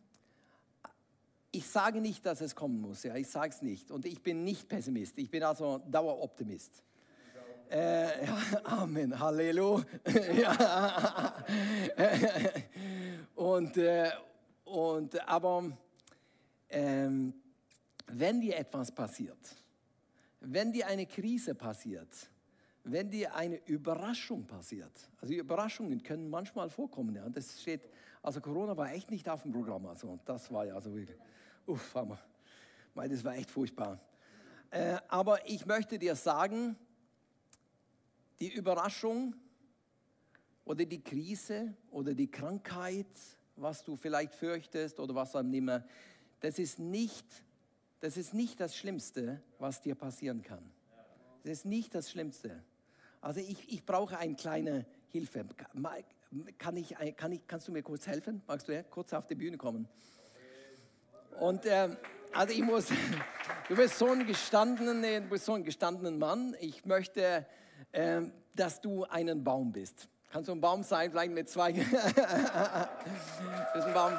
[1.55, 3.91] ich sage nicht, dass es kommen muss, ja, ich sage es nicht.
[3.91, 6.83] Und ich bin nicht Pessimist, ich bin also Daueroptimist.
[7.71, 9.85] Äh, ja, Amen, Halleluja.
[10.37, 11.35] ja.
[13.35, 14.11] und, äh,
[14.65, 15.73] und, aber
[16.69, 17.35] ähm,
[18.07, 19.39] wenn dir etwas passiert,
[20.41, 22.09] wenn dir eine Krise passiert,
[22.85, 27.89] wenn dir eine Überraschung passiert, also Überraschungen können manchmal vorkommen, ja, das steht,
[28.23, 31.17] also Corona war echt nicht auf dem Programm, also das war ja so wirklich,
[31.67, 32.19] uff, Hammer,
[32.95, 34.01] weil das war echt furchtbar.
[34.71, 36.77] Äh, aber ich möchte dir sagen,
[38.41, 39.35] die Überraschung
[40.65, 43.07] oder die Krise oder die Krankheit,
[43.57, 45.85] was du vielleicht fürchtest oder was auch immer,
[46.41, 47.27] das ist nicht,
[48.01, 50.65] das ist nicht das Schlimmste, was dir passieren kann.
[51.45, 52.63] Das ist nicht das Schlimmste.
[53.21, 55.47] Also ich, ich brauche eine kleine Hilfe.
[56.59, 58.43] Kann ich, kann ich, kannst du mir kurz helfen?
[58.47, 59.89] Magst du ja, kurz auf die Bühne kommen?
[61.41, 61.91] Und äh,
[62.33, 62.87] also ich muss,
[63.69, 66.57] du bist so ein gestandenen, du bist so ein gestandenen Mann.
[66.61, 67.47] Ich möchte,
[67.93, 68.23] äh,
[68.55, 70.09] dass du einen Baum bist.
[70.31, 71.89] Kannst du ein Baum sein, vielleicht mit Zweigen?
[71.91, 74.13] bist ein Baum.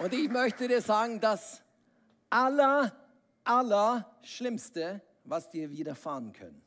[0.00, 1.62] Und ich möchte dir sagen, das
[2.30, 2.92] aller,
[3.44, 6.62] aller Schlimmste, was dir widerfahren können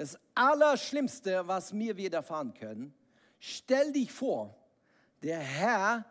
[0.00, 2.94] das Allerschlimmste, was mir widerfahren können,
[3.38, 4.56] stell dich vor,
[5.22, 6.06] der Herr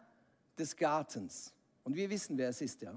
[0.59, 1.55] des Gartens,
[1.89, 2.93] und wir wissen, wer es ist, ja,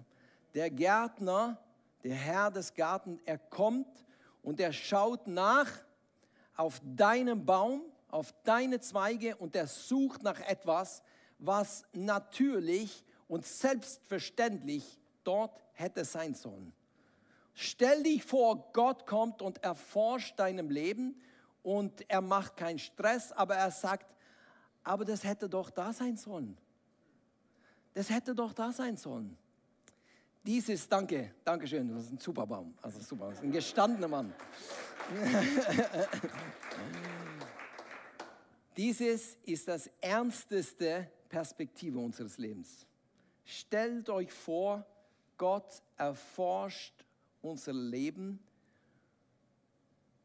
[0.53, 1.57] der Gärtner,
[2.05, 3.89] der Herr des Gartens, er kommt
[4.43, 5.67] und er schaut nach
[6.57, 11.03] auf deinen Baum, auf deine Zweige und er sucht nach etwas,
[11.39, 16.75] was natürlich und selbstverständlich dort hätte sein sollen.
[17.55, 21.19] Stell dich vor, Gott kommt und erforscht deinem Leben
[21.63, 24.15] und er macht keinen Stress, aber er sagt,
[24.85, 26.59] aber das hätte doch da sein sollen.
[27.95, 29.37] Das hätte doch da sein sollen.
[30.45, 34.09] Dieses, danke, danke schön, das ist ein super Baum, also super, das ist ein gestandener
[34.09, 34.35] Mann.
[38.77, 42.87] Dieses ist das ernsteste Perspektive unseres Lebens.
[43.45, 44.85] Stellt euch vor,
[45.37, 47.05] Gott erforscht
[47.41, 48.41] unser Leben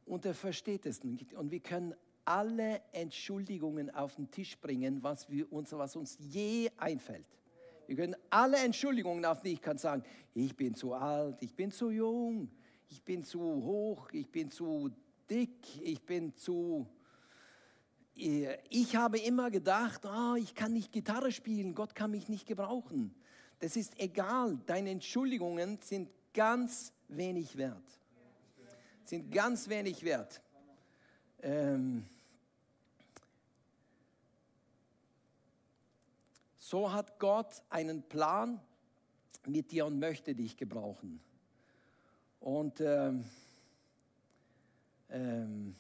[0.06, 1.34] und er versteht es nicht.
[1.34, 1.94] Und wir können
[2.26, 7.26] alle Entschuldigungen auf den Tisch bringen, was, wir was uns je einfällt.
[7.88, 11.72] Wir können alle Entschuldigungen auf die ich kann sagen, ich bin zu alt, ich bin
[11.72, 12.52] zu jung,
[12.90, 14.92] ich bin zu hoch, ich bin zu
[15.30, 16.88] dick, ich bin zu...
[18.14, 23.14] Ich habe immer gedacht, oh, ich kann nicht Gitarre spielen, Gott kann mich nicht gebrauchen.
[23.60, 28.00] Das ist egal, deine Entschuldigungen sind ganz wenig wert.
[29.04, 30.42] Sind ganz wenig wert.
[31.44, 32.06] Ähm,
[36.70, 38.60] so hat Gott einen Plan
[39.46, 41.22] mit dir und möchte dich gebrauchen.
[42.42, 43.24] Und, ähm,
[45.10, 45.76] ähm,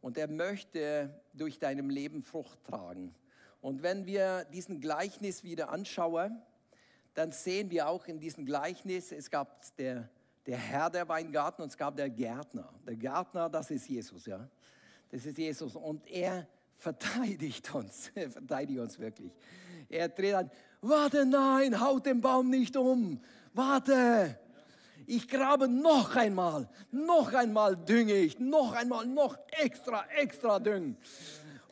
[0.00, 3.12] und er möchte durch deinem Leben Frucht tragen.
[3.60, 6.40] Und wenn wir diesen Gleichnis wieder anschauen,
[7.14, 10.08] dann sehen wir auch in diesem Gleichnis, es gab der,
[10.46, 12.72] der Herr der Weingarten und es gab der Gärtner.
[12.86, 14.48] Der Gärtner, das ist Jesus, ja.
[15.10, 16.46] Das ist Jesus und er
[16.78, 19.32] verteidigt uns, er verteidigt uns wirklich.
[19.88, 23.20] Er dreht an, warte, nein, haut den Baum nicht um,
[23.52, 24.38] warte.
[25.06, 30.96] Ich grabe noch einmal, noch einmal dünge ich, noch einmal, noch extra, extra düngen.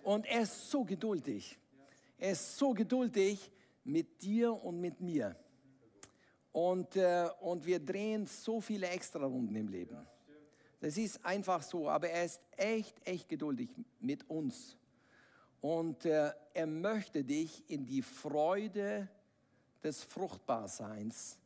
[0.03, 1.59] Und er ist so geduldig.
[2.19, 3.53] Er ist so geduldig,
[3.87, 5.37] mit dir und mit mir.
[6.53, 9.97] Und, äh, und wir drehen so viele Extrarunden im Leben.
[10.81, 14.77] Das ist einfach so, aber er ist echt, echt geduldig mit uns.
[15.61, 19.09] Und äh, er möchte dich in die Freude
[19.83, 21.39] des Fruchtbarseins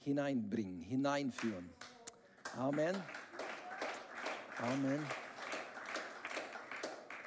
[0.00, 1.68] hineinbringen, hineinführen.
[2.56, 2.96] Amen.
[4.58, 5.06] Amen.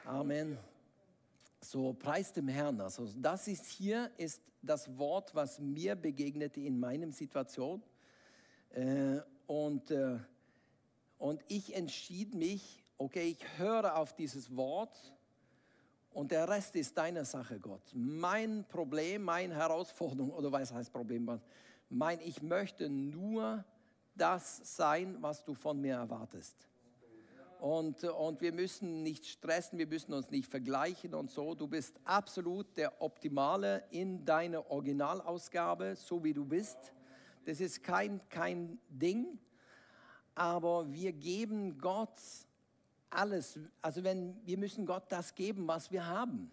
[0.05, 0.57] Amen.
[1.61, 2.79] So preis dem Herrn.
[2.81, 7.83] Also das ist hier ist das Wort, was mir begegnete in meiner Situation.
[8.71, 10.19] Äh, und, äh,
[11.17, 14.95] und ich entschied mich okay, ich höre auf dieses Wort
[16.11, 17.83] und der Rest ist deine Sache, Gott.
[17.93, 21.39] Mein Problem, meine Herausforderung, oder was heißt Problem?
[21.89, 23.63] Mein, ich möchte nur
[24.15, 26.67] das sein, was du von mir erwartest.
[27.59, 31.55] Und, und wir müssen nicht stressen, wir müssen uns nicht vergleichen und so.
[31.55, 36.77] Du bist absolut der Optimale in deiner Originalausgabe, so wie du bist.
[37.45, 39.39] Das ist kein, kein Ding,
[40.35, 42.17] aber wir geben Gott
[43.09, 43.59] alles.
[43.81, 46.51] Also wenn, wir müssen Gott das geben, was wir haben.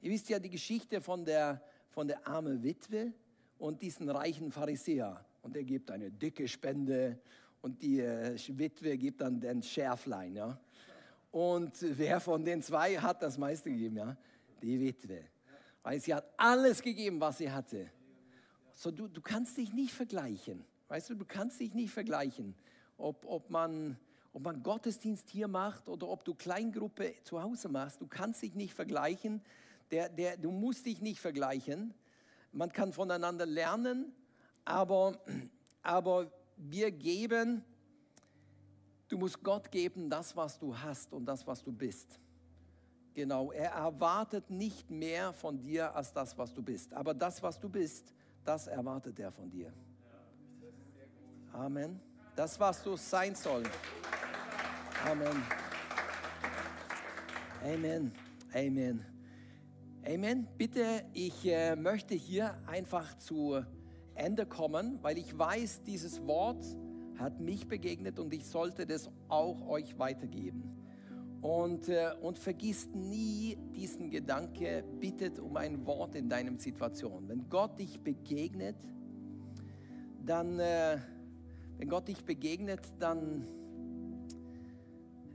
[0.00, 3.12] Ihr wisst ja die Geschichte von der, von der armen Witwe
[3.58, 5.24] und diesen reichen Pharisäer.
[5.42, 7.18] Und er gibt eine dicke Spende
[7.62, 10.34] und die äh, Witwe gibt dann den Schärflein.
[10.34, 10.58] Ja?
[11.30, 13.96] Und wer von den zwei hat das meiste gegeben?
[13.96, 14.16] Ja?
[14.62, 15.24] Die Witwe.
[15.82, 17.90] Weil sie hat alles gegeben, was sie hatte.
[18.72, 20.64] So, du, du kannst dich nicht vergleichen.
[20.88, 22.54] Weißt du, du kannst dich nicht vergleichen,
[22.96, 23.96] ob, ob, man,
[24.32, 28.00] ob man Gottesdienst hier macht oder ob du Kleingruppe zu Hause machst.
[28.00, 29.42] Du kannst dich nicht vergleichen.
[29.90, 31.94] Der, der, du musst dich nicht vergleichen.
[32.52, 34.12] Man kann voneinander lernen,
[34.64, 35.18] aber,
[35.82, 37.64] aber wir geben,
[39.08, 42.18] du musst Gott geben das, was du hast und das, was du bist.
[43.14, 46.94] Genau, er erwartet nicht mehr von dir als das, was du bist.
[46.94, 48.14] Aber das, was du bist,
[48.44, 49.72] das erwartet er von dir.
[51.52, 52.00] Amen.
[52.36, 53.64] Das, was du sein soll.
[55.06, 55.42] Amen.
[57.64, 58.12] Amen.
[58.52, 59.04] Amen.
[60.06, 60.48] Amen.
[60.58, 63.62] Bitte, ich äh, möchte hier einfach zu
[64.14, 66.62] Ende kommen, weil ich weiß, dieses Wort
[67.16, 70.76] hat mich begegnet und ich sollte das auch euch weitergeben.
[71.40, 77.26] Und, äh, und vergisst nie diesen Gedanke, bittet um ein Wort in deinem Situation.
[77.26, 78.76] Wenn Gott dich begegnet,
[80.26, 80.98] dann, äh,
[81.78, 83.46] wenn Gott dich begegnet, dann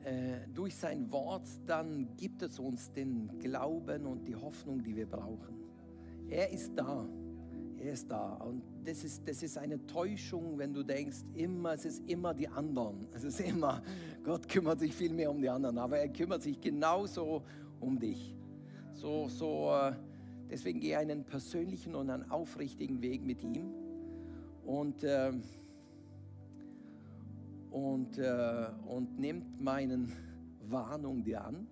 [0.06, 5.08] äh, durch sein Wort, dann gibt es uns den Glauben und die Hoffnung, die wir
[5.08, 5.56] brauchen.
[6.30, 7.08] Er ist da.
[7.80, 8.36] Er ist da.
[8.36, 12.48] Und das ist, das ist eine Täuschung, wenn du denkst, immer, es ist immer die
[12.48, 13.08] anderen.
[13.13, 13.82] Es ist immer,
[14.24, 17.41] Gott kümmert sich viel mehr um die anderen, aber er kümmert sich genauso
[17.80, 18.36] um dich.
[18.94, 19.94] So, so, äh,
[20.52, 23.74] deswegen gehe einen persönlichen und einen aufrichtigen Weg mit ihm.
[24.65, 25.34] Und, äh,
[27.75, 30.13] und, äh, und nimmt meinen
[30.67, 31.67] Warnung dir an.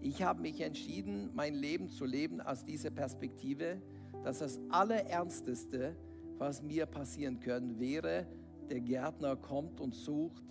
[0.00, 3.80] Ich habe mich entschieden, mein Leben zu leben aus dieser Perspektive
[4.24, 5.94] dass das Allerernsteste,
[6.38, 8.26] was mir passieren könnte, wäre,
[8.70, 10.42] der Gärtner kommt und sucht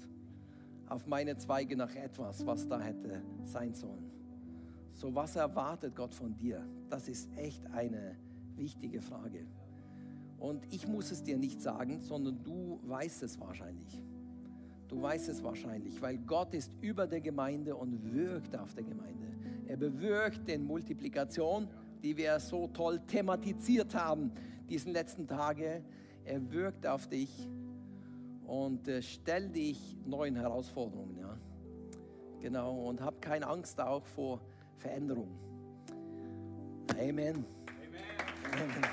[0.87, 4.11] auf meine Zweige nach etwas, was da hätte sein sollen.
[4.91, 6.63] So, was erwartet Gott von dir?
[6.89, 8.15] Das ist echt eine
[8.55, 9.47] wichtige Frage.
[10.37, 14.03] Und ich muss es dir nicht sagen, sondern du weißt es wahrscheinlich.
[14.93, 19.27] Du weißt es wahrscheinlich, weil Gott ist über der Gemeinde und wirkt auf der Gemeinde.
[19.65, 21.67] Er bewirkt den Multiplikation
[22.03, 24.31] die wir so toll thematisiert haben,
[24.69, 25.81] diesen letzten Tage.
[26.25, 27.47] Er wirkt auf dich
[28.45, 31.17] und äh, stell dich neuen Herausforderungen.
[31.17, 31.37] Ja?
[32.41, 34.41] Genau, und hab keine Angst auch vor
[34.77, 35.29] Veränderung.
[36.99, 37.45] Amen.
[38.51, 38.83] Amen.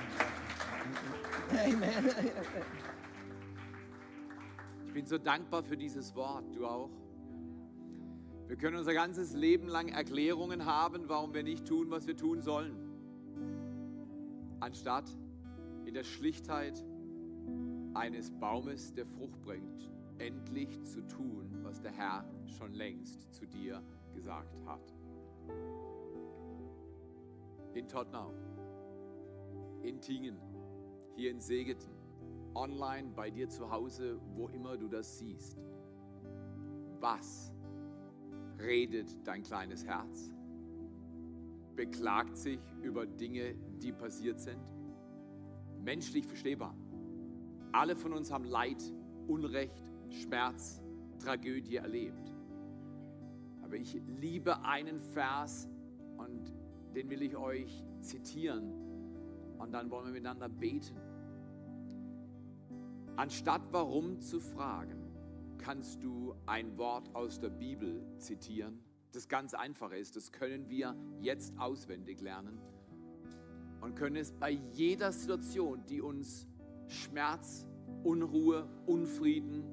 [1.82, 2.14] Amen.
[4.90, 6.90] Ich bin so dankbar für dieses Wort, du auch.
[8.48, 12.42] Wir können unser ganzes Leben lang Erklärungen haben, warum wir nicht tun, was wir tun
[12.42, 12.90] sollen
[14.61, 15.16] anstatt
[15.85, 16.85] in der Schlichtheit
[17.94, 23.83] eines Baumes, der Frucht bringt, endlich zu tun, was der Herr schon längst zu dir
[24.14, 24.92] gesagt hat.
[27.74, 28.33] In Tottenau,
[29.83, 30.37] in Tingen,
[31.16, 31.90] hier in Segeten,
[32.54, 35.58] online bei dir zu Hause, wo immer du das siehst.
[37.00, 37.52] Was
[38.58, 40.32] redet dein kleines Herz?
[41.80, 44.60] beklagt sich über Dinge, die passiert sind.
[45.82, 46.76] Menschlich verstehbar.
[47.72, 48.82] Alle von uns haben Leid,
[49.28, 50.82] Unrecht, Schmerz,
[51.18, 52.34] Tragödie erlebt.
[53.62, 55.70] Aber ich liebe einen Vers
[56.18, 56.53] und
[56.94, 58.74] den will ich euch zitieren
[59.59, 60.96] und dann wollen wir miteinander beten.
[63.21, 65.12] Anstatt warum zu fragen,
[65.59, 68.81] kannst du ein Wort aus der Bibel zitieren
[69.12, 70.16] das ganz Einfache ist.
[70.16, 72.59] Das können wir jetzt auswendig lernen
[73.81, 76.47] und können es bei jeder Situation, die uns
[76.89, 77.66] Schmerz,
[78.05, 79.64] Unruhe, Unfrieden,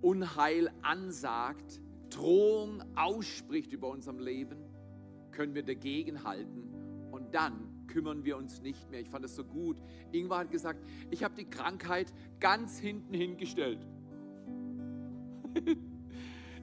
[0.00, 4.58] Unheil ansagt, Drohung ausspricht über unserem Leben,
[5.30, 9.00] können wir dagegen halten und dann kümmern wir uns nicht mehr.
[9.00, 9.76] Ich fand das so gut.
[10.12, 10.80] Ingvar hat gesagt,
[11.10, 13.86] ich habe die Krankheit ganz hinten hingestellt.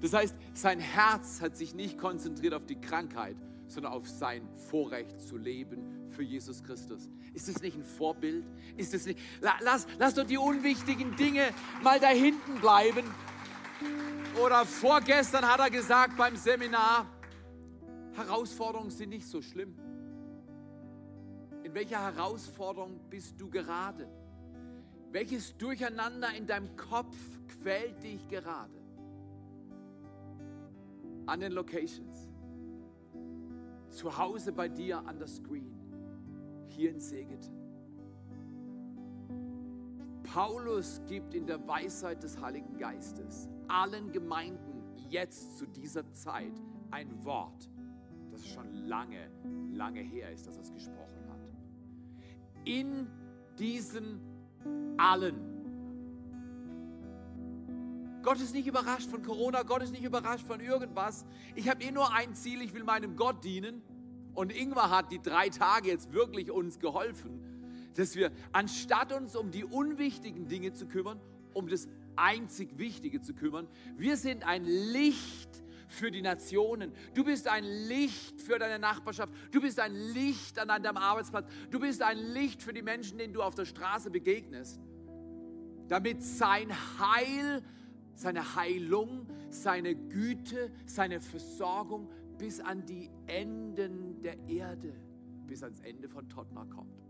[0.01, 3.35] Das heißt, sein Herz hat sich nicht konzentriert auf die Krankheit,
[3.67, 7.09] sondern auf sein Vorrecht zu leben für Jesus Christus.
[7.33, 8.45] Ist das nicht ein Vorbild?
[8.77, 9.19] Ist das nicht?
[9.41, 11.49] Lass, lass doch die unwichtigen Dinge
[11.83, 13.03] mal da hinten bleiben.
[14.41, 17.05] Oder vorgestern hat er gesagt beim Seminar,
[18.13, 19.77] Herausforderungen sind nicht so schlimm.
[21.63, 24.07] In welcher Herausforderung bist du gerade?
[25.11, 27.15] Welches Durcheinander in deinem Kopf
[27.47, 28.73] quält dich gerade?
[31.25, 32.29] An den Locations.
[33.89, 35.75] Zu Hause bei dir an der Screen.
[36.67, 37.59] Hier in Segeten.
[40.23, 46.53] Paulus gibt in der Weisheit des Heiligen Geistes allen Gemeinden jetzt zu dieser Zeit
[46.91, 47.67] ein Wort,
[48.31, 49.31] das schon lange,
[49.71, 51.08] lange her ist, dass er es gesprochen hat.
[52.69, 53.07] In
[53.57, 54.19] diesem
[54.95, 55.49] allen.
[58.21, 61.25] Gott ist nicht überrascht von Corona, Gott ist nicht überrascht von irgendwas.
[61.55, 63.81] Ich habe eh nur ein Ziel, ich will meinem Gott dienen.
[64.35, 67.41] Und Ingwer hat die drei Tage jetzt wirklich uns geholfen,
[67.95, 71.19] dass wir, anstatt uns um die unwichtigen Dinge zu kümmern,
[71.55, 73.67] um das einzig Wichtige zu kümmern,
[73.97, 75.48] wir sind ein Licht
[75.99, 76.91] für die Nationen.
[77.13, 79.33] Du bist ein Licht für deine Nachbarschaft.
[79.51, 81.47] Du bist ein Licht an deinem Arbeitsplatz.
[81.69, 84.79] Du bist ein Licht für die Menschen, denen du auf der Straße begegnest.
[85.87, 87.61] Damit sein Heil,
[88.15, 94.93] seine Heilung, seine Güte, seine Versorgung bis an die Enden der Erde,
[95.47, 97.03] bis ans Ende von Tottenham kommt.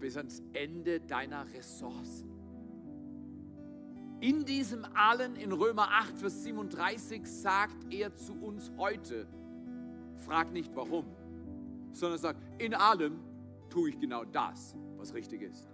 [0.00, 2.37] Bis ans Ende deiner Ressourcen.
[4.20, 9.28] In diesem allen, in Römer 8, Vers 37, sagt er zu uns heute,
[10.26, 11.06] frag nicht warum,
[11.92, 13.20] sondern sagt, in allem
[13.70, 15.68] tue ich genau das, was richtig ist.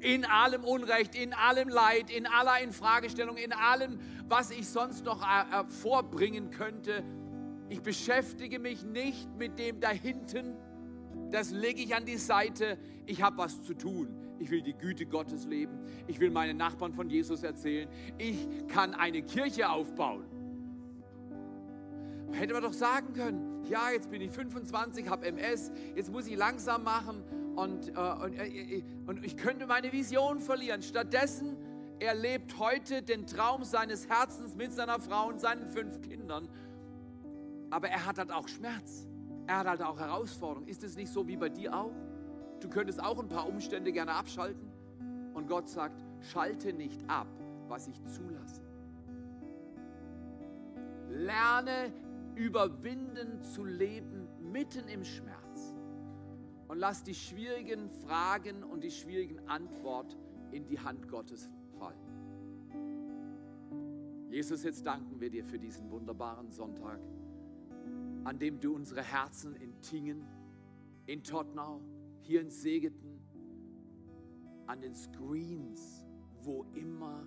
[0.00, 5.22] In allem Unrecht, in allem Leid, in aller Infragestellung, in allem, was ich sonst noch
[5.22, 7.02] äh, äh, vorbringen könnte.
[7.70, 10.54] Ich beschäftige mich nicht mit dem da hinten.
[11.30, 12.78] Das lege ich an die Seite.
[13.06, 14.25] Ich habe was zu tun.
[14.38, 15.78] Ich will die Güte Gottes leben.
[16.06, 17.88] Ich will meinen Nachbarn von Jesus erzählen.
[18.18, 20.24] Ich kann eine Kirche aufbauen.
[22.32, 26.36] Hätte man doch sagen können, ja, jetzt bin ich 25, habe MS, jetzt muss ich
[26.36, 27.22] langsam machen
[27.54, 30.82] und, äh, und, äh, äh, und ich könnte meine Vision verlieren.
[30.82, 31.56] Stattdessen,
[31.98, 36.48] er lebt heute den Traum seines Herzens mit seiner Frau und seinen fünf Kindern.
[37.70, 39.06] Aber er hat halt auch Schmerz.
[39.46, 40.68] Er hat halt auch Herausforderungen.
[40.68, 41.92] Ist es nicht so wie bei dir auch?
[42.60, 44.70] Du könntest auch ein paar Umstände gerne abschalten.
[45.34, 47.28] Und Gott sagt, schalte nicht ab,
[47.68, 48.62] was ich zulasse.
[51.10, 51.92] Lerne
[52.34, 55.74] überwinden zu leben mitten im Schmerz.
[56.68, 60.16] Und lass die schwierigen Fragen und die schwierigen Antworten
[60.52, 61.48] in die Hand Gottes
[61.78, 62.06] fallen.
[64.28, 66.98] Jesus, jetzt danken wir dir für diesen wunderbaren Sonntag,
[68.24, 70.26] an dem du unsere Herzen in Tingen,
[71.06, 71.80] in Tottenau,
[72.26, 73.20] hier in Segeten,
[74.66, 76.04] an den Screens,
[76.42, 77.26] wo immer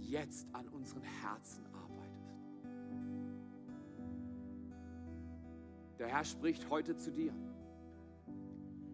[0.00, 2.40] jetzt an unseren Herzen arbeitest.
[5.98, 7.34] Der Herr spricht heute zu dir.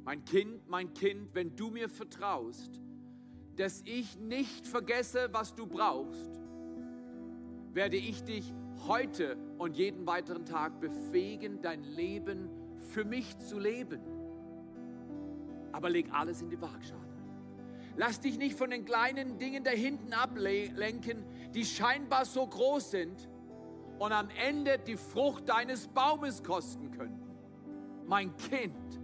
[0.05, 2.81] Mein Kind, mein Kind, wenn du mir vertraust,
[3.55, 6.41] dass ich nicht vergesse, was du brauchst,
[7.73, 8.53] werde ich dich
[8.89, 14.01] heute und jeden weiteren Tag befähigen, dein Leben für mich zu leben
[15.73, 17.01] aber leg alles in die Waagschale.
[17.97, 23.29] Lass dich nicht von den kleinen Dingen da hinten ablenken, die scheinbar so groß sind
[23.99, 27.31] und am Ende die Frucht deines Baumes kosten könnten.
[28.07, 29.01] Mein Kind,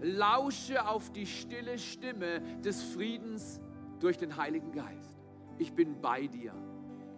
[0.00, 3.60] lausche auf die stille Stimme des Friedens
[4.00, 5.14] durch den Heiligen Geist.
[5.58, 6.54] Ich bin bei dir.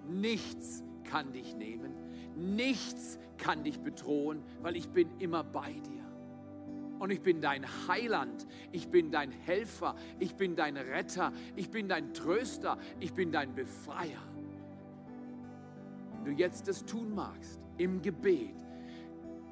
[0.09, 1.95] Nichts kann dich nehmen.
[2.35, 6.00] Nichts kann dich bedrohen, weil ich bin immer bei dir.
[7.01, 11.89] Und ich bin dein Heiland, ich bin dein Helfer, ich bin dein Retter, ich bin
[11.89, 14.21] dein Tröster, ich bin dein Befreier.
[16.13, 18.55] Wenn du jetzt das tun magst, im Gebet,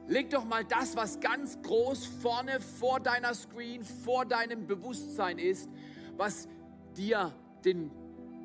[0.09, 5.70] leg doch mal das, was ganz groß vorne vor deiner Screen, vor deinem Bewusstsein ist,
[6.18, 6.49] was
[6.99, 7.32] dir
[7.64, 7.90] den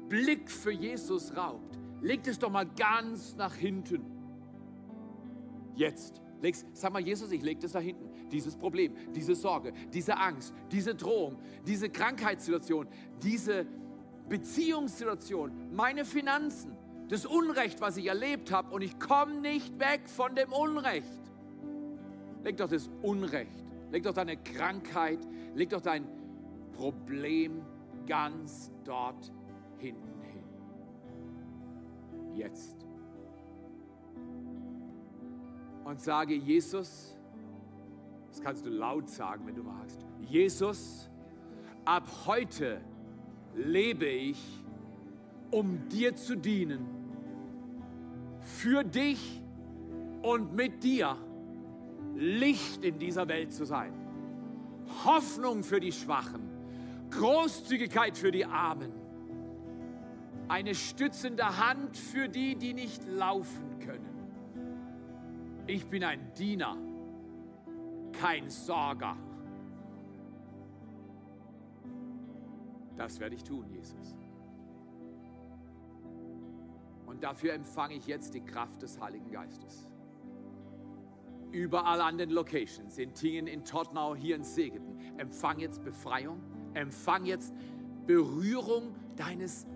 [0.07, 1.77] Blick für Jesus raubt.
[1.99, 4.05] Leg es doch mal ganz nach hinten.
[5.75, 6.21] Jetzt.
[6.41, 10.53] Leg's, sag mal, Jesus, ich leg das da hinten dieses Problem, diese Sorge, diese Angst,
[10.71, 12.87] diese Drohung, diese Krankheitssituation,
[13.21, 13.65] diese
[14.29, 16.75] Beziehungssituation, meine Finanzen,
[17.09, 21.07] das Unrecht, was ich erlebt habe und ich komme nicht weg von dem Unrecht.
[22.43, 25.19] Leg doch das Unrecht, leg doch deine Krankheit,
[25.55, 26.07] leg doch dein
[26.73, 27.61] Problem
[28.07, 29.31] ganz dort
[29.77, 30.43] hinten hin.
[32.35, 32.85] jetzt.
[35.83, 37.12] Und sage, Jesus,
[38.33, 40.03] das kannst du laut sagen, wenn du magst.
[40.19, 41.07] Jesus,
[41.85, 42.81] ab heute
[43.53, 44.39] lebe ich,
[45.51, 46.83] um dir zu dienen,
[48.39, 49.39] für dich
[50.23, 51.15] und mit dir
[52.15, 53.93] Licht in dieser Welt zu sein.
[55.05, 56.41] Hoffnung für die Schwachen,
[57.11, 58.93] Großzügigkeit für die Armen,
[60.47, 64.09] eine stützende Hand für die, die nicht laufen können.
[65.67, 66.75] Ich bin ein Diener,
[68.19, 69.17] kein Sorger.
[72.95, 74.15] Das werde ich tun, Jesus.
[77.05, 79.89] Und dafür empfange ich jetzt die Kraft des Heiligen Geistes.
[81.51, 86.41] Überall an den Locations, in Tingen, in Tottenau, hier in Segeten, empfang jetzt Befreiung,
[86.73, 87.53] empfang jetzt
[88.07, 89.67] Berührung deines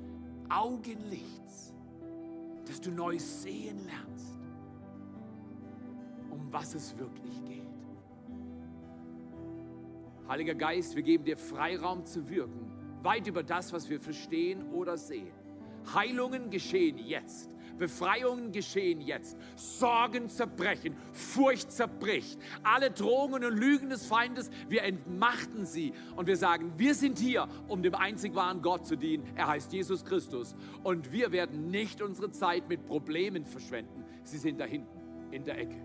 [0.49, 1.73] Augenlichts,
[2.65, 4.39] dass du neu sehen lernst,
[6.31, 7.76] um was es wirklich geht.
[10.27, 12.71] Heiliger Geist, wir geben dir Freiraum zu wirken,
[13.01, 15.31] weit über das, was wir verstehen oder sehen.
[15.93, 17.49] Heilungen geschehen jetzt.
[17.77, 19.37] Befreiungen geschehen jetzt.
[19.55, 20.95] Sorgen zerbrechen.
[21.13, 22.39] Furcht zerbricht.
[22.63, 25.93] Alle Drohungen und Lügen des Feindes, wir entmachten sie.
[26.15, 29.23] Und wir sagen, wir sind hier, um dem einzig wahren Gott zu dienen.
[29.35, 30.55] Er heißt Jesus Christus.
[30.83, 34.03] Und wir werden nicht unsere Zeit mit Problemen verschwenden.
[34.23, 34.99] Sie sind da hinten,
[35.31, 35.77] in der Ecke.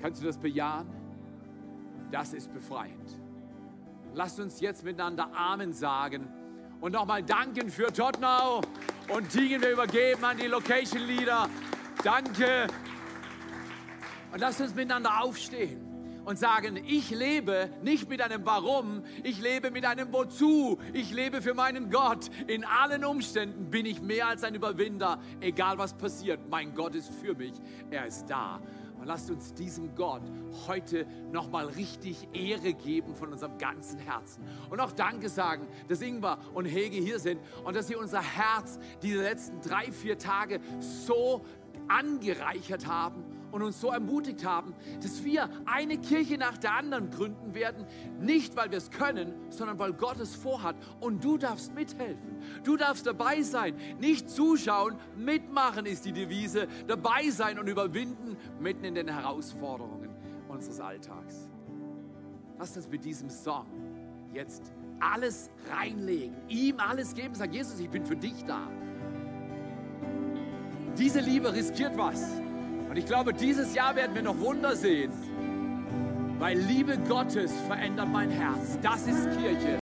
[0.00, 1.03] Kannst du das bejahen?
[2.14, 3.10] Das ist befreiend.
[4.14, 6.28] Lasst uns jetzt miteinander Amen sagen
[6.80, 8.60] und nochmal danken für Tottenau
[9.12, 11.48] und Tigen wir übergeben an die Location Leader.
[12.04, 12.68] Danke.
[14.32, 15.84] Und lasst uns miteinander aufstehen
[16.24, 20.78] und sagen, ich lebe nicht mit einem Warum, ich lebe mit einem Wozu.
[20.92, 22.30] Ich lebe für meinen Gott.
[22.46, 26.48] In allen Umständen bin ich mehr als ein Überwinder, egal was passiert.
[26.48, 27.54] Mein Gott ist für mich.
[27.90, 28.60] Er ist da.
[29.04, 30.22] Und lasst uns diesem Gott
[30.66, 34.42] heute nochmal richtig Ehre geben von unserem ganzen Herzen.
[34.70, 38.78] Und auch Danke sagen, dass Ingvar und Hege hier sind und dass sie unser Herz
[39.02, 41.44] diese letzten drei, vier Tage so
[41.86, 47.54] angereichert haben und uns so ermutigt haben, dass wir eine Kirche nach der anderen gründen
[47.54, 47.86] werden,
[48.20, 50.74] nicht weil wir es können, sondern weil Gott es vorhat.
[50.98, 52.36] Und du darfst mithelfen.
[52.64, 53.76] Du darfst dabei sein.
[54.00, 56.66] Nicht zuschauen, mitmachen ist die Devise.
[56.88, 60.10] Dabei sein und überwinden mitten in den Herausforderungen
[60.48, 61.48] unseres Alltags.
[62.58, 63.66] Lass uns mit diesem Song
[64.32, 67.36] jetzt alles reinlegen, ihm alles geben.
[67.36, 68.68] Sag Jesus, ich bin für dich da.
[70.98, 72.42] Diese Liebe riskiert was.
[72.94, 75.10] Und ich glaube, dieses Jahr werden wir noch Wunder sehen.
[76.38, 78.78] Weil Liebe Gottes verändert mein Herz.
[78.82, 79.72] Das ist Kirche.